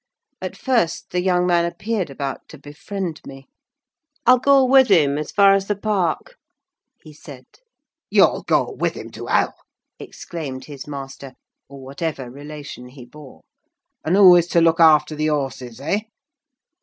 [0.41, 3.45] At first the young man appeared about to befriend me.
[4.25, 6.37] "I'll go with him as far as the park,"
[7.03, 7.45] he said.
[8.09, 9.53] "You'll go with him to hell!"
[9.99, 11.33] exclaimed his master,
[11.69, 13.43] or whatever relation he bore.
[14.03, 15.99] "And who is to look after the horses, eh?"